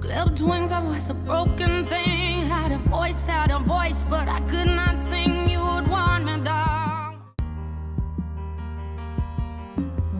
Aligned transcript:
Clipped 0.00 0.40
wings, 0.40 0.70
I 0.70 0.80
was 0.80 1.10
a 1.10 1.14
broken 1.14 1.86
thing. 1.86 2.48
Had 2.48 2.72
a 2.72 2.78
voice, 2.88 3.26
had 3.26 3.50
a 3.50 3.58
voice, 3.58 4.02
but 4.08 4.28
I 4.28 4.40
could 4.48 4.66
not 4.66 4.98
sing. 4.98 5.50
You 5.50 5.60
would 5.60 5.88
want 5.88 6.24
me 6.24 6.40
down. 6.42 7.18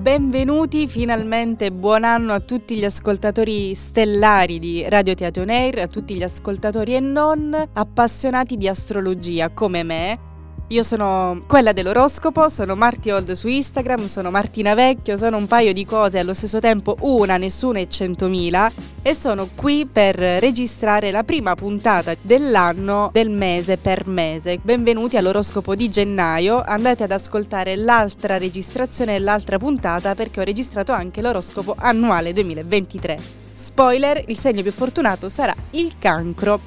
Benvenuti 0.03 0.87
finalmente, 0.87 1.73
buon 1.73 2.05
anno 2.05 2.35
a 2.35 2.41
tutti 2.41 2.77
gli 2.77 2.85
ascoltatori 2.85 3.75
stellari 3.75 4.59
di 4.59 4.87
Radio 4.89 5.15
Teatro 5.15 5.45
Air, 5.45 5.79
a 5.79 5.87
tutti 5.87 6.15
gli 6.15 6.23
ascoltatori 6.23 6.95
e 6.95 7.01
non 7.01 7.55
appassionati 7.73 8.57
di 8.57 8.69
astrologia 8.69 9.51
come 9.51 9.83
me 9.83 10.30
io 10.71 10.85
sono 10.85 11.43
quella 11.49 11.73
dell'oroscopo, 11.73 12.49
sono 12.49 12.77
Marti 12.77 13.11
Old 13.11 13.33
su 13.33 13.49
Instagram, 13.49 14.07
sono 14.07 14.31
Martina 14.31 14.75
Vecchio, 14.75 15.17
sono 15.17 15.37
un 15.37 15.49
paio 15.49 15.73
di 15.73 15.85
cose 15.85 16.21
allo 16.21 16.33
stesso 16.33 16.61
tempo, 16.61 16.97
una, 17.01 17.37
nessuna 17.39 17.81
e 17.81 17.89
centomila, 17.89 18.71
e 19.03 19.13
sono 19.13 19.49
qui 19.57 19.89
per 19.91 20.15
registrare 20.15 21.11
la 21.11 21.25
prima 21.25 21.57
puntata 21.57 22.15
dell'anno 22.21 23.11
del 23.13 23.31
mese 23.31 23.79
per 23.79 24.07
mese. 24.07 24.61
Benvenuti 24.63 25.17
all'oroscopo 25.17 25.75
di 25.75 25.89
gennaio, 25.89 26.63
andate 26.65 27.03
ad 27.03 27.11
ascoltare 27.11 27.75
l'altra 27.75 28.39
registrazione 28.39 29.17
e 29.17 29.19
l'altra 29.19 29.59
puntata 29.59 30.15
perché 30.15 30.39
ho 30.39 30.45
registrato 30.45 30.93
anche 30.93 31.21
l'oroscopo 31.21 31.75
annuale 31.77 32.33
2023. 32.33 33.19
Spoiler, 33.53 34.23
il 34.29 34.39
segno 34.39 34.63
più 34.63 34.73
fortunato 34.73 35.29
sarà 35.29 35.55
il 35.71 35.95
cancro. 35.99 36.61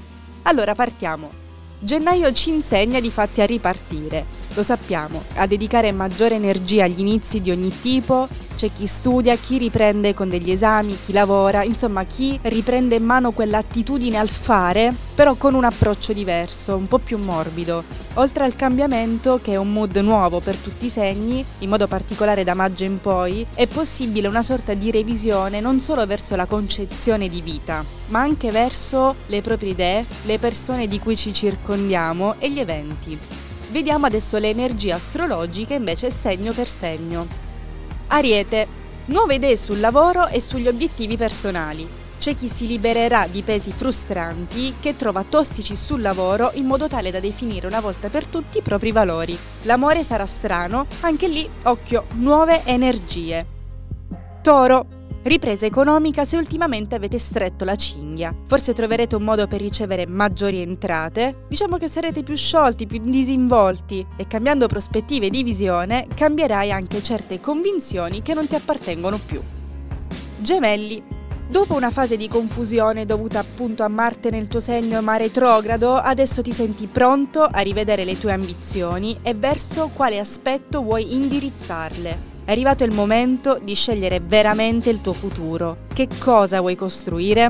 Allora 0.44 0.76
partiamo. 0.76 1.43
Gennaio 1.84 2.32
ci 2.32 2.50
insegna 2.50 3.02
di 3.02 3.12
fatti 3.12 3.42
a 3.42 3.46
ripartire, 3.46 4.26
lo 4.54 4.64
sappiamo, 4.64 5.24
a 5.36 5.48
dedicare 5.48 5.92
maggiore 5.92 6.36
energia 6.36 6.84
agli 6.84 7.00
inizi 7.00 7.42
di 7.42 7.52
ogni 7.52 7.72
tipo, 7.82 8.28
c'è 8.56 8.72
chi 8.72 8.86
studia, 8.86 9.36
chi 9.36 9.58
riprende 9.58 10.14
con 10.14 10.30
degli 10.30 10.52
esami, 10.52 10.98
chi 11.00 11.12
lavora, 11.12 11.64
insomma 11.64 12.04
chi 12.04 12.40
riprende 12.44 12.96
in 12.96 13.04
mano 13.04 13.32
quell'attitudine 13.32 14.18
al 14.18 14.30
fare, 14.30 14.94
però 15.16 15.36
con 15.36 15.54
un 15.54 15.64
approccio 15.64 16.14
diverso, 16.14 16.76
un 16.76 16.88
po' 16.88 17.00
più 17.00 17.18
morbido. 17.18 17.84
Oltre 18.16 18.44
al 18.44 18.56
cambiamento, 18.56 19.40
che 19.42 19.54
è 19.54 19.56
un 19.56 19.70
mood 19.70 19.96
nuovo 19.98 20.40
per 20.40 20.58
tutti 20.58 20.86
i 20.86 20.90
segni, 20.90 21.44
in 21.60 21.70
modo 21.70 21.88
particolare 21.88 22.44
da 22.44 22.54
maggio 22.54 22.84
in 22.84 23.00
poi, 23.00 23.46
è 23.54 23.66
possibile 23.68 24.28
una 24.28 24.44
sorta 24.44 24.76
di 24.76 24.92
revisione 24.92 25.60
non 25.60 25.80
solo 25.80 26.06
verso 26.06 26.36
la 26.36 26.46
concezione 26.46 27.28
di 27.28 27.42
vita, 27.42 27.84
ma 28.08 28.20
anche 28.20 28.52
verso 28.52 29.16
le 29.26 29.42
proprie 29.42 29.72
idee, 29.72 30.06
le 30.24 30.38
persone 30.38 30.88
di 30.88 31.00
cui 31.00 31.16
ci 31.16 31.34
circondiamo 31.34 32.36
e 32.38 32.52
gli 32.52 32.60
eventi. 32.60 33.20
Vediamo 33.74 34.06
adesso 34.06 34.38
le 34.38 34.50
energie 34.50 34.92
astrologiche 34.92 35.74
invece 35.74 36.12
segno 36.12 36.54
per 36.54 36.68
segno. 36.68 37.26
Ariete. 38.06 38.68
Nuove 39.06 39.34
idee 39.34 39.58
sul 39.58 39.80
lavoro 39.80 40.28
e 40.28 40.40
sugli 40.40 40.68
obiettivi 40.68 41.18
personali. 41.18 41.90
C'è 42.20 42.36
chi 42.36 42.48
si 42.48 42.68
libererà 42.68 43.26
di 43.26 43.42
pesi 43.42 43.72
frustranti 43.72 44.76
che 44.80 44.96
trova 44.96 45.24
tossici 45.24 45.76
sul 45.76 46.02
lavoro 46.02 46.52
in 46.54 46.68
modo 46.68 46.88
tale 46.88 47.10
da 47.10 47.20
definire 47.20 47.66
una 47.66 47.80
volta 47.80 48.10
per 48.10 48.28
tutti 48.28 48.60
i 48.60 48.62
propri 48.62 48.92
valori. 48.92 49.36
L'amore 49.64 50.04
sarà 50.04 50.28
strano, 50.28 50.86
anche 51.00 51.28
lì 51.28 51.50
occhio, 51.64 52.06
nuove 52.12 52.64
energie. 52.66 53.44
Toro. 54.44 54.93
Ripresa 55.26 55.66
economica 55.66 56.26
se 56.26 56.36
ultimamente 56.36 56.96
avete 56.96 57.18
stretto 57.18 57.64
la 57.64 57.76
cinghia. 57.76 58.36
Forse 58.46 58.74
troverete 58.74 59.16
un 59.16 59.24
modo 59.24 59.48
per 59.48 59.62
ricevere 59.62 60.06
maggiori 60.06 60.62
entrate. 60.62 61.46
Diciamo 61.48 61.78
che 61.78 61.88
sarete 61.88 62.24
più 62.24 62.36
sciolti, 62.36 62.86
più 62.86 63.00
disinvolti 63.02 64.06
e 64.18 64.28
cambiando 64.28 64.68
prospettive 64.68 65.30
di 65.30 65.42
visione 65.44 66.08
cambierai 66.14 66.74
anche 66.74 67.02
certe 67.02 67.40
convinzioni 67.40 68.22
che 68.22 68.34
non 68.34 68.48
ti 68.48 68.56
appartengono 68.56 69.18
più. 69.26 69.42
Gemelli. 70.40 71.02
Dopo 71.50 71.74
una 71.74 71.92
fase 71.92 72.18
di 72.18 72.28
confusione 72.28 73.06
dovuta 73.06 73.40
appunto 73.40 73.84
a 73.84 73.88
Marte 73.88 74.30
nel 74.30 74.50
tuo 74.50 74.60
segno 74.60 75.02
ma 75.02 75.16
retrogrado, 75.16 75.96
adesso 75.96 76.42
ti 76.42 76.52
senti 76.52 76.88
pronto 76.88 77.44
a 77.44 77.60
rivedere 77.62 78.04
le 78.04 78.20
tue 78.20 78.34
ambizioni 78.34 79.20
e 79.22 79.34
verso 79.36 79.90
quale 79.94 80.20
aspetto 80.20 80.82
vuoi 80.82 81.16
indirizzarle. 81.16 82.33
È 82.46 82.52
arrivato 82.52 82.84
il 82.84 82.92
momento 82.92 83.58
di 83.64 83.74
scegliere 83.74 84.20
veramente 84.20 84.90
il 84.90 85.00
tuo 85.00 85.14
futuro. 85.14 85.86
Che 85.94 86.10
cosa 86.20 86.60
vuoi 86.60 86.76
costruire? 86.76 87.50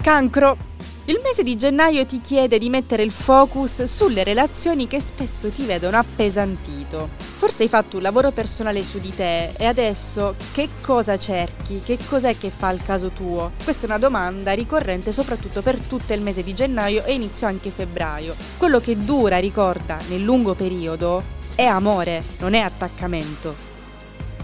Cancro. 0.00 0.70
Il 1.06 1.20
mese 1.22 1.42
di 1.42 1.56
gennaio 1.56 2.06
ti 2.06 2.22
chiede 2.22 2.56
di 2.56 2.70
mettere 2.70 3.02
il 3.02 3.10
focus 3.10 3.82
sulle 3.82 4.24
relazioni 4.24 4.86
che 4.86 4.98
spesso 4.98 5.50
ti 5.50 5.64
vedono 5.64 5.98
appesantito. 5.98 7.10
Forse 7.18 7.64
hai 7.64 7.68
fatto 7.68 7.96
un 7.98 8.02
lavoro 8.02 8.30
personale 8.30 8.82
su 8.82 8.98
di 8.98 9.12
te 9.14 9.50
e 9.58 9.66
adesso 9.66 10.36
che 10.52 10.70
cosa 10.80 11.18
cerchi? 11.18 11.82
Che 11.84 11.98
cos'è 12.06 12.38
che 12.38 12.48
fa 12.48 12.70
il 12.70 12.82
caso 12.82 13.10
tuo? 13.10 13.52
Questa 13.62 13.82
è 13.82 13.90
una 13.90 13.98
domanda 13.98 14.52
ricorrente 14.52 15.12
soprattutto 15.12 15.60
per 15.60 15.78
tutto 15.80 16.14
il 16.14 16.22
mese 16.22 16.42
di 16.42 16.54
gennaio 16.54 17.04
e 17.04 17.12
inizio 17.12 17.46
anche 17.46 17.70
febbraio. 17.70 18.34
Quello 18.56 18.80
che 18.80 18.96
dura, 18.96 19.36
ricorda, 19.36 19.98
nel 20.08 20.22
lungo 20.22 20.54
periodo 20.54 21.22
è 21.54 21.64
amore, 21.64 22.22
non 22.38 22.54
è 22.54 22.60
attaccamento. 22.60 23.71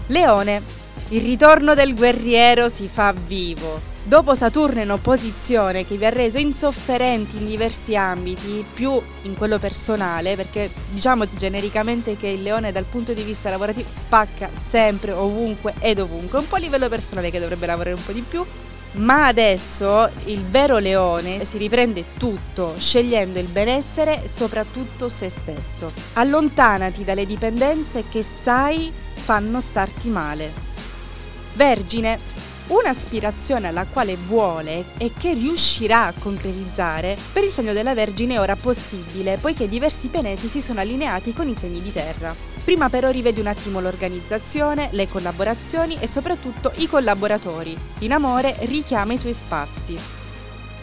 Leone. 0.09 0.61
Il 1.09 1.21
ritorno 1.21 1.75
del 1.75 1.93
guerriero 1.93 2.67
si 2.67 2.87
fa 2.87 3.13
vivo. 3.13 3.79
Dopo 4.03 4.33
Saturno 4.33 4.81
in 4.81 4.89
opposizione 4.89 5.85
che 5.85 5.97
vi 5.97 6.05
ha 6.05 6.09
reso 6.09 6.39
insofferenti 6.39 7.37
in 7.37 7.45
diversi 7.45 7.95
ambiti, 7.95 8.65
più 8.73 8.99
in 9.23 9.35
quello 9.35 9.59
personale, 9.59 10.35
perché 10.35 10.71
diciamo 10.89 11.25
genericamente 11.37 12.17
che 12.17 12.27
il 12.27 12.41
leone 12.41 12.71
dal 12.71 12.85
punto 12.85 13.13
di 13.13 13.21
vista 13.21 13.51
lavorativo 13.51 13.89
spacca 13.91 14.49
sempre, 14.69 15.11
ovunque 15.11 15.75
ed 15.79 15.99
ovunque, 15.99 16.39
un 16.39 16.47
po' 16.47 16.55
a 16.55 16.59
livello 16.59 16.89
personale 16.89 17.29
che 17.29 17.39
dovrebbe 17.39 17.67
lavorare 17.67 17.95
un 17.95 18.03
po' 18.03 18.11
di 18.11 18.23
più, 18.27 18.43
ma 18.93 19.27
adesso 19.27 20.09
il 20.25 20.45
vero 20.45 20.77
leone 20.77 21.45
si 21.45 21.57
riprende 21.57 22.05
tutto, 22.17 22.75
scegliendo 22.77 23.39
il 23.39 23.47
benessere 23.47 24.23
e 24.23 24.27
soprattutto 24.27 25.09
se 25.09 25.29
stesso. 25.29 25.91
Allontanati 26.13 27.03
dalle 27.03 27.25
dipendenze 27.25 28.05
che 28.09 28.23
sai 28.23 28.91
fanno 29.13 29.59
starti 29.59 30.09
male. 30.09 30.51
Vergine, 31.53 32.19
un'aspirazione 32.67 33.67
alla 33.67 33.85
quale 33.85 34.15
vuole 34.15 34.85
e 34.97 35.11
che 35.17 35.33
riuscirà 35.33 36.05
a 36.05 36.13
concretizzare, 36.17 37.17
per 37.31 37.43
il 37.43 37.51
segno 37.51 37.73
della 37.73 37.93
Vergine 37.93 38.35
è 38.35 38.39
ora 38.39 38.55
possibile, 38.55 39.37
poiché 39.37 39.67
diversi 39.67 40.07
pianeti 40.07 40.47
si 40.47 40.61
sono 40.61 40.79
allineati 40.79 41.33
con 41.33 41.47
i 41.47 41.55
segni 41.55 41.81
di 41.81 41.91
terra. 41.91 42.33
Prima 42.69 42.87
però 42.87 43.09
rivedi 43.09 43.39
un 43.39 43.47
attimo 43.47 43.79
l'organizzazione, 43.79 44.89
le 44.91 45.07
collaborazioni 45.07 45.97
e 45.99 46.07
soprattutto 46.07 46.71
i 46.75 46.85
collaboratori. 46.85 47.75
In 48.01 48.11
amore 48.11 48.57
richiama 48.59 49.13
i 49.13 49.17
tuoi 49.17 49.33
spazi. 49.33 49.97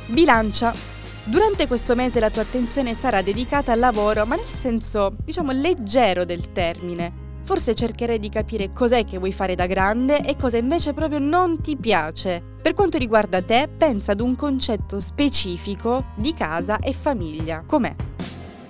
Bilancia. 0.07 0.75
Durante 1.23 1.69
questo 1.69 1.95
mese 1.95 2.19
la 2.19 2.29
tua 2.29 2.43
attenzione 2.43 2.93
sarà 2.93 3.23
dedicata 3.23 3.71
al 3.71 3.79
lavoro, 3.79 4.27
ma 4.27 4.35
nel 4.35 4.49
senso, 4.49 5.15
diciamo, 5.23 5.53
leggero 5.53 6.25
del 6.25 6.51
termine 6.51 7.25
forse 7.47 7.77
cercherai 7.77 8.19
di 8.19 8.31
capire 8.31 8.73
cos'è 8.73 9.05
che 9.05 9.19
vuoi 9.19 9.33
fare 9.33 9.55
da 9.55 9.67
grande 9.67 10.21
e 10.23 10.35
cosa 10.35 10.57
invece 10.57 10.93
proprio 10.93 11.21
non 11.21 11.61
ti 11.61 11.77
piace. 11.77 12.43
Per 12.61 12.75
quanto 12.75 12.99
riguarda 12.99 13.41
te, 13.41 13.69
pensa 13.69 14.11
ad 14.11 14.21
un 14.21 14.35
concetto 14.35 14.99
specifico 14.99 16.07
di 16.17 16.35
casa 16.35 16.81
e 16.81 16.93
famiglia. 16.93 17.63
Com'è? 17.65 17.95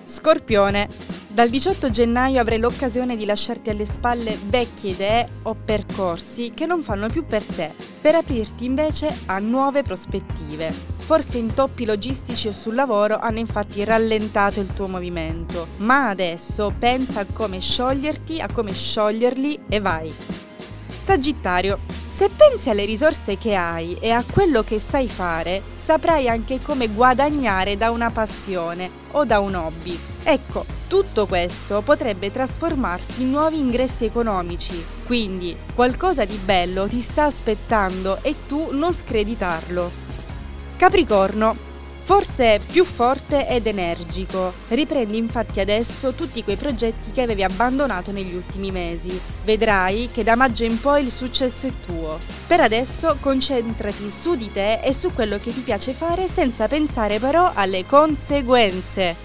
Scorpione. 0.04 1.15
Dal 1.36 1.50
18 1.50 1.90
gennaio 1.90 2.40
avrai 2.40 2.58
l'occasione 2.58 3.14
di 3.14 3.26
lasciarti 3.26 3.68
alle 3.68 3.84
spalle 3.84 4.38
vecchie 4.46 4.92
idee 4.92 5.28
o 5.42 5.54
percorsi 5.54 6.50
che 6.54 6.64
non 6.64 6.80
fanno 6.80 7.10
più 7.10 7.26
per 7.26 7.44
te, 7.44 7.74
per 8.00 8.14
aprirti 8.14 8.64
invece 8.64 9.14
a 9.26 9.38
nuove 9.38 9.82
prospettive. 9.82 10.72
Forse 10.96 11.36
intoppi 11.36 11.84
logistici 11.84 12.48
o 12.48 12.52
sul 12.52 12.74
lavoro 12.74 13.18
hanno 13.18 13.38
infatti 13.38 13.84
rallentato 13.84 14.60
il 14.60 14.72
tuo 14.72 14.88
movimento, 14.88 15.66
ma 15.76 16.08
adesso 16.08 16.72
pensa 16.78 17.20
a 17.20 17.26
come 17.30 17.60
scioglierti, 17.60 18.40
a 18.40 18.50
come 18.50 18.72
scioglierli 18.72 19.64
e 19.68 19.78
vai. 19.78 20.10
Sagittario. 20.88 21.95
Se 22.16 22.30
pensi 22.30 22.70
alle 22.70 22.86
risorse 22.86 23.36
che 23.36 23.54
hai 23.54 23.94
e 24.00 24.08
a 24.10 24.24
quello 24.24 24.62
che 24.62 24.78
sai 24.78 25.06
fare, 25.06 25.60
saprai 25.74 26.30
anche 26.30 26.62
come 26.62 26.88
guadagnare 26.88 27.76
da 27.76 27.90
una 27.90 28.08
passione 28.08 28.88
o 29.12 29.26
da 29.26 29.38
un 29.38 29.54
hobby. 29.54 30.00
Ecco, 30.22 30.64
tutto 30.88 31.26
questo 31.26 31.82
potrebbe 31.82 32.32
trasformarsi 32.32 33.20
in 33.20 33.32
nuovi 33.32 33.58
ingressi 33.58 34.06
economici, 34.06 34.82
quindi 35.04 35.54
qualcosa 35.74 36.24
di 36.24 36.40
bello 36.42 36.88
ti 36.88 37.02
sta 37.02 37.24
aspettando 37.24 38.20
e 38.22 38.34
tu 38.48 38.68
non 38.70 38.94
screditarlo. 38.94 39.90
Capricorno, 40.76 41.65
Forse 42.06 42.60
più 42.64 42.84
forte 42.84 43.48
ed 43.48 43.66
energico. 43.66 44.52
Riprendi 44.68 45.16
infatti 45.16 45.58
adesso 45.58 46.12
tutti 46.12 46.44
quei 46.44 46.54
progetti 46.54 47.10
che 47.10 47.20
avevi 47.20 47.42
abbandonato 47.42 48.12
negli 48.12 48.32
ultimi 48.32 48.70
mesi. 48.70 49.20
Vedrai 49.42 50.10
che 50.12 50.22
da 50.22 50.36
maggio 50.36 50.62
in 50.62 50.80
poi 50.80 51.02
il 51.02 51.10
successo 51.10 51.66
è 51.66 51.72
tuo. 51.84 52.20
Per 52.46 52.60
adesso 52.60 53.16
concentrati 53.18 54.08
su 54.08 54.36
di 54.36 54.52
te 54.52 54.78
e 54.84 54.94
su 54.94 55.12
quello 55.14 55.38
che 55.38 55.52
ti 55.52 55.62
piace 55.62 55.94
fare 55.94 56.28
senza 56.28 56.68
pensare 56.68 57.18
però 57.18 57.50
alle 57.52 57.84
conseguenze. 57.84 59.16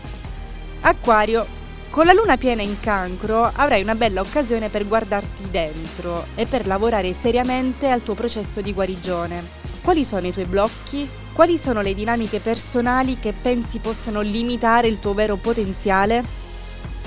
Acquario, 0.81 1.45
con 1.91 2.07
la 2.07 2.13
luna 2.13 2.37
piena 2.37 2.63
in 2.63 2.79
cancro 2.79 3.43
avrai 3.43 3.83
una 3.83 3.93
bella 3.93 4.21
occasione 4.21 4.69
per 4.69 4.87
guardarti 4.87 5.51
dentro 5.51 6.25
e 6.33 6.47
per 6.47 6.65
lavorare 6.65 7.13
seriamente 7.13 7.91
al 7.91 8.01
tuo 8.01 8.15
processo 8.15 8.59
di 8.59 8.73
guarigione. 8.73 9.59
Quali 9.83 10.03
sono 10.03 10.25
i 10.25 10.31
tuoi 10.31 10.45
blocchi? 10.45 11.20
Quali 11.33 11.57
sono 11.57 11.81
le 11.81 11.93
dinamiche 11.93 12.39
personali 12.39 13.17
che 13.19 13.33
pensi 13.33 13.79
possano 13.79 14.21
limitare 14.21 14.87
il 14.87 14.99
tuo 14.99 15.13
vero 15.13 15.37
potenziale? 15.37 16.23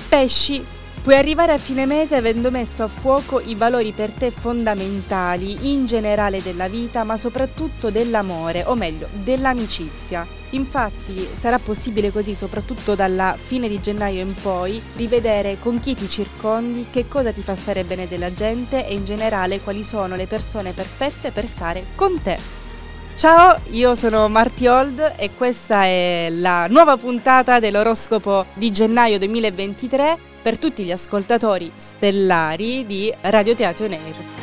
Pesci, 0.08 0.64
Puoi 1.04 1.16
arrivare 1.16 1.52
a 1.52 1.58
fine 1.58 1.84
mese 1.84 2.16
avendo 2.16 2.50
messo 2.50 2.82
a 2.82 2.88
fuoco 2.88 3.38
i 3.38 3.54
valori 3.54 3.92
per 3.92 4.10
te 4.10 4.30
fondamentali 4.30 5.70
in 5.70 5.84
generale 5.84 6.40
della 6.40 6.66
vita, 6.66 7.04
ma 7.04 7.18
soprattutto 7.18 7.90
dell'amore, 7.90 8.64
o 8.64 8.74
meglio, 8.74 9.08
dell'amicizia. 9.12 10.26
Infatti 10.52 11.28
sarà 11.34 11.58
possibile 11.58 12.10
così, 12.10 12.34
soprattutto 12.34 12.94
dalla 12.94 13.36
fine 13.36 13.68
di 13.68 13.82
gennaio 13.82 14.22
in 14.22 14.34
poi, 14.34 14.80
rivedere 14.96 15.58
con 15.60 15.78
chi 15.78 15.94
ti 15.94 16.08
circondi, 16.08 16.86
che 16.88 17.06
cosa 17.06 17.32
ti 17.32 17.42
fa 17.42 17.54
stare 17.54 17.84
bene 17.84 18.08
della 18.08 18.32
gente 18.32 18.88
e 18.88 18.94
in 18.94 19.04
generale 19.04 19.60
quali 19.60 19.82
sono 19.82 20.16
le 20.16 20.26
persone 20.26 20.72
perfette 20.72 21.32
per 21.32 21.44
stare 21.44 21.88
con 21.94 22.22
te. 22.22 22.63
Ciao, 23.16 23.56
io 23.70 23.94
sono 23.94 24.28
Marti 24.28 24.66
Old 24.66 25.14
e 25.16 25.30
questa 25.36 25.84
è 25.84 26.26
la 26.30 26.66
nuova 26.66 26.96
puntata 26.96 27.60
dell'oroscopo 27.60 28.46
di 28.54 28.72
gennaio 28.72 29.18
2023 29.18 30.18
per 30.42 30.58
tutti 30.58 30.84
gli 30.84 30.90
ascoltatori 30.90 31.70
stellari 31.76 32.84
di 32.86 33.14
Radio 33.22 33.54
Teatro 33.54 33.86
Nair. 33.86 34.33